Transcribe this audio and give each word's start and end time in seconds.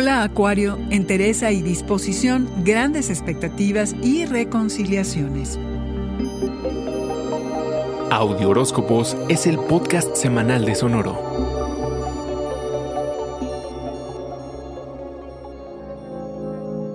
Hola 0.00 0.22
Acuario, 0.22 0.78
entereza 0.90 1.50
y 1.50 1.60
disposición, 1.60 2.48
grandes 2.62 3.10
expectativas 3.10 3.96
y 4.00 4.26
reconciliaciones. 4.26 5.58
Audio 8.08 8.50
Horóscopos 8.50 9.16
es 9.28 9.48
el 9.48 9.58
podcast 9.58 10.14
semanal 10.14 10.64
de 10.66 10.76
Sonoro. 10.76 11.57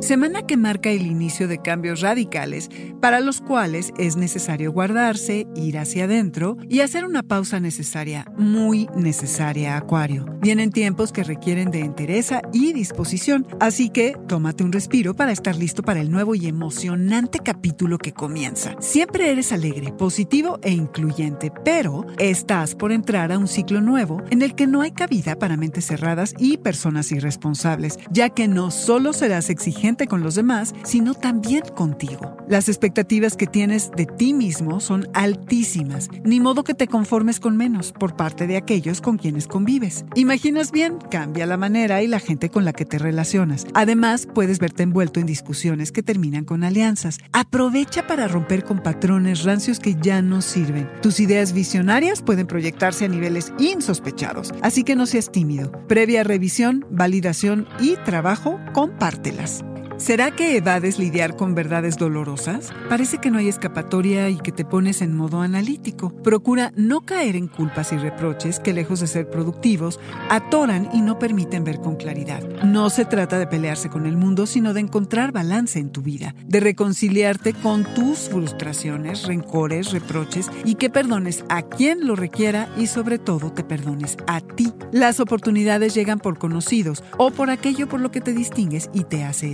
Semana 0.00 0.42
que 0.46 0.58
marca 0.58 0.90
el 0.90 1.06
inicio 1.06 1.48
de 1.48 1.62
cambios 1.62 2.02
radicales 2.02 2.68
para 3.00 3.20
los 3.20 3.40
cuales 3.40 3.92
es 3.98 4.16
necesario 4.16 4.70
guardarse, 4.70 5.46
ir 5.56 5.78
hacia 5.78 6.04
adentro 6.04 6.58
y 6.68 6.80
hacer 6.80 7.06
una 7.06 7.22
pausa 7.22 7.60
necesaria, 7.60 8.26
muy 8.36 8.88
necesaria, 8.94 9.76
Acuario. 9.76 10.26
Vienen 10.40 10.70
tiempos 10.70 11.12
que 11.12 11.24
requieren 11.24 11.70
de 11.70 11.80
entereza 11.80 12.42
y 12.52 12.74
disposición, 12.74 13.46
así 13.58 13.88
que 13.88 14.14
tómate 14.28 14.64
un 14.64 14.72
respiro 14.72 15.14
para 15.14 15.32
estar 15.32 15.56
listo 15.56 15.82
para 15.82 16.00
el 16.00 16.10
nuevo 16.10 16.34
y 16.34 16.46
emocionante 16.46 17.38
capítulo 17.38 17.96
que 17.96 18.12
comienza. 18.12 18.76
Siempre 18.80 19.30
eres 19.32 19.50
alegre, 19.50 19.92
positivo 19.92 20.60
e 20.62 20.72
incluyente, 20.72 21.50
pero 21.64 22.04
estás 22.18 22.74
por 22.74 22.92
entrar 22.92 23.32
a 23.32 23.38
un 23.38 23.48
ciclo 23.48 23.80
nuevo 23.80 24.22
en 24.30 24.42
el 24.42 24.54
que 24.54 24.66
no 24.66 24.82
hay 24.82 24.92
cabida 24.92 25.38
para 25.38 25.56
mentes 25.56 25.86
cerradas 25.86 26.34
y 26.38 26.58
personas 26.58 27.10
irresponsables, 27.12 27.98
ya 28.10 28.28
que 28.28 28.46
no 28.46 28.70
solo 28.70 29.14
serás 29.14 29.48
exigente, 29.48 29.85
con 29.94 30.22
los 30.22 30.34
demás, 30.34 30.74
sino 30.82 31.14
también 31.14 31.62
contigo. 31.76 32.36
Las 32.48 32.68
expectativas 32.68 33.36
que 33.36 33.46
tienes 33.46 33.92
de 33.96 34.04
ti 34.04 34.34
mismo 34.34 34.80
son 34.80 35.06
altísimas, 35.14 36.08
ni 36.24 36.40
modo 36.40 36.64
que 36.64 36.74
te 36.74 36.88
conformes 36.88 37.38
con 37.38 37.56
menos 37.56 37.92
por 37.92 38.16
parte 38.16 38.48
de 38.48 38.56
aquellos 38.56 39.00
con 39.00 39.16
quienes 39.16 39.46
convives. 39.46 40.04
Imaginas 40.16 40.72
bien, 40.72 40.98
cambia 41.08 41.46
la 41.46 41.56
manera 41.56 42.02
y 42.02 42.08
la 42.08 42.18
gente 42.18 42.50
con 42.50 42.64
la 42.64 42.72
que 42.72 42.84
te 42.84 42.98
relacionas. 42.98 43.64
Además, 43.74 44.26
puedes 44.34 44.58
verte 44.58 44.82
envuelto 44.82 45.20
en 45.20 45.26
discusiones 45.26 45.92
que 45.92 46.02
terminan 46.02 46.44
con 46.44 46.64
alianzas. 46.64 47.18
Aprovecha 47.32 48.08
para 48.08 48.26
romper 48.26 48.64
con 48.64 48.82
patrones 48.82 49.44
rancios 49.44 49.78
que 49.78 49.94
ya 50.02 50.20
no 50.20 50.42
sirven. 50.42 50.90
Tus 51.00 51.20
ideas 51.20 51.52
visionarias 51.52 52.22
pueden 52.22 52.48
proyectarse 52.48 53.04
a 53.04 53.08
niveles 53.08 53.52
insospechados, 53.60 54.52
así 54.62 54.82
que 54.82 54.96
no 54.96 55.06
seas 55.06 55.30
tímido. 55.30 55.70
Previa 55.86 56.24
revisión, 56.24 56.84
validación 56.90 57.68
y 57.78 57.94
trabajo, 58.04 58.58
compártelas. 58.72 59.64
¿Será 59.98 60.30
que 60.30 60.58
evades 60.58 60.98
lidiar 60.98 61.36
con 61.36 61.54
verdades 61.54 61.96
dolorosas? 61.96 62.70
Parece 62.90 63.16
que 63.16 63.30
no 63.30 63.38
hay 63.38 63.48
escapatoria 63.48 64.28
y 64.28 64.36
que 64.36 64.52
te 64.52 64.66
pones 64.66 65.00
en 65.00 65.16
modo 65.16 65.40
analítico. 65.40 66.10
Procura 66.22 66.70
no 66.76 67.00
caer 67.00 67.34
en 67.34 67.48
culpas 67.48 67.92
y 67.92 67.96
reproches 67.96 68.60
que, 68.60 68.74
lejos 68.74 69.00
de 69.00 69.06
ser 69.06 69.30
productivos, 69.30 69.98
atoran 70.28 70.90
y 70.92 71.00
no 71.00 71.18
permiten 71.18 71.64
ver 71.64 71.80
con 71.80 71.96
claridad. 71.96 72.42
No 72.62 72.90
se 72.90 73.06
trata 73.06 73.38
de 73.38 73.46
pelearse 73.46 73.88
con 73.88 74.04
el 74.04 74.18
mundo, 74.18 74.46
sino 74.46 74.74
de 74.74 74.80
encontrar 74.80 75.32
balance 75.32 75.78
en 75.78 75.88
tu 75.88 76.02
vida, 76.02 76.34
de 76.46 76.60
reconciliarte 76.60 77.54
con 77.54 77.84
tus 77.94 78.28
frustraciones, 78.28 79.26
rencores, 79.26 79.92
reproches 79.92 80.50
y 80.66 80.74
que 80.74 80.90
perdones 80.90 81.42
a 81.48 81.62
quien 81.62 82.06
lo 82.06 82.16
requiera 82.16 82.68
y 82.76 82.86
sobre 82.88 83.18
todo 83.18 83.50
te 83.50 83.64
perdones 83.64 84.18
a 84.26 84.42
ti. 84.42 84.74
Las 84.92 85.20
oportunidades 85.20 85.94
llegan 85.94 86.18
por 86.18 86.38
conocidos 86.38 87.02
o 87.16 87.30
por 87.30 87.48
aquello 87.48 87.88
por 87.88 88.00
lo 88.00 88.10
que 88.10 88.20
te 88.20 88.34
distingues 88.34 88.90
y 88.92 89.04
te 89.04 89.24
hace 89.24 89.50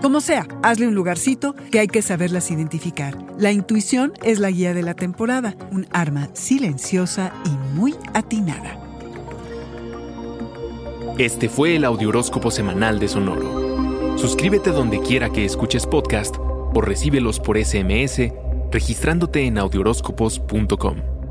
Como 0.00 0.22
sea, 0.22 0.46
hazle 0.62 0.88
un 0.88 0.94
lugarcito 0.94 1.54
que 1.70 1.78
hay 1.78 1.86
que 1.86 2.00
saberlas 2.00 2.50
identificar. 2.50 3.18
La 3.38 3.52
intuición 3.52 4.14
es 4.22 4.38
la 4.38 4.50
guía 4.50 4.72
de 4.72 4.82
la 4.82 4.94
temporada, 4.94 5.54
un 5.70 5.86
arma 5.90 6.30
silenciosa 6.32 7.34
y 7.44 7.76
muy 7.76 7.94
atinada. 8.14 8.78
Este 11.18 11.50
fue 11.50 11.76
el 11.76 11.84
Audioróscopo 11.84 12.50
Semanal 12.50 12.98
de 12.98 13.08
Sonoro. 13.08 14.16
Suscríbete 14.16 14.70
donde 14.70 15.00
quiera 15.00 15.28
que 15.28 15.44
escuches 15.44 15.86
podcast 15.86 16.36
o 16.38 16.80
recíbelos 16.80 17.38
por 17.38 17.62
SMS 17.62 18.32
registrándote 18.70 19.44
en 19.44 19.58
audioróscopos.com. 19.58 21.21